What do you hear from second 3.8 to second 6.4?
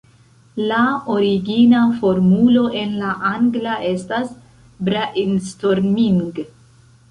estas "brainstorming".